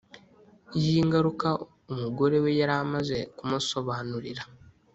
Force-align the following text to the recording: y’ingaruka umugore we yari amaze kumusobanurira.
y’ingaruka 0.81 1.47
umugore 1.91 2.35
we 2.43 2.51
yari 2.59 2.73
amaze 2.83 3.17
kumusobanurira. 3.37 4.43